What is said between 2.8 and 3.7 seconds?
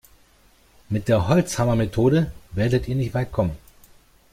ihr nicht weit kommen.